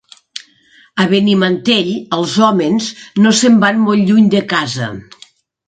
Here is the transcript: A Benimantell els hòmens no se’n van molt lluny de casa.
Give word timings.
A 1.03 1.05
Benimantell 1.11 1.91
els 2.17 2.33
hòmens 2.47 2.89
no 3.27 3.37
se’n 3.43 3.63
van 3.67 3.81
molt 3.87 4.09
lluny 4.11 4.35
de 4.37 4.45
casa. 4.59 4.93